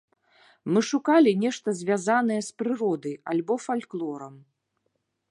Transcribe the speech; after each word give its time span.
Мы 0.75 0.79
шукалі 0.91 1.33
нешта 1.43 1.67
звязанае 1.81 2.37
з 2.47 2.55
прыродай 2.61 3.13
альбо 3.35 3.53
фальклорам. 3.65 4.35